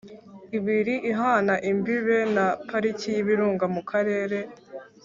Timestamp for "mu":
3.73-3.81